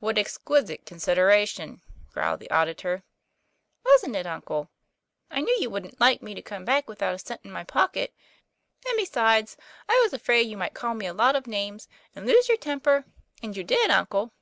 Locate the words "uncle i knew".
4.26-5.56